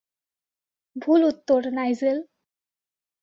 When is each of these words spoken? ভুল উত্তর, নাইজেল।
ভুল 0.95 1.21
উত্তর, 1.23 1.61
নাইজেল। 1.73 2.17